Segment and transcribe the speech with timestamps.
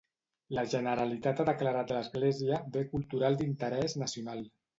[0.57, 4.43] La Generalitat ha declarat l'església Bé Cultural d'Interès Nacional.